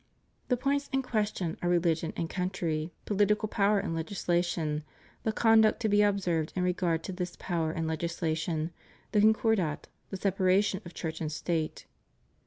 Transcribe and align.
The 0.47 0.57
points 0.57 0.89
in 0.91 1.03
question 1.03 1.59
are: 1.61 1.69
Religion 1.69 2.11
and 2.17 2.27
country, 2.27 2.91
political 3.05 3.47
power 3.47 3.79
and 3.79 3.93
legislation, 3.93 4.81
the 5.21 5.31
conduct 5.31 5.79
to 5.81 5.89
be 5.89 6.01
observed 6.01 6.53
in 6.55 6.63
regard 6.63 7.03
to 7.03 7.11
this 7.11 7.35
power 7.37 7.71
and 7.71 7.87
legis 7.87 8.19
lation, 8.19 8.71
the 9.11 9.21
Concordat, 9.21 9.89
the 10.09 10.17
separation 10.17 10.81
of 10.85 10.95
Church 10.95 11.21
and 11.21 11.31
State. 11.31 11.85